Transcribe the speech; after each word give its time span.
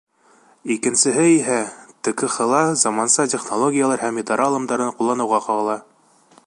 Икенсеһе 0.75 1.25
иһә 1.33 1.57
ТКХ-ла 2.07 2.63
заманса 2.85 3.27
технологиялар 3.35 4.03
һәм 4.07 4.19
идара 4.25 4.51
алымдарын 4.51 4.95
ҡулланыуға 5.01 5.43
ҡағыла. 5.51 5.81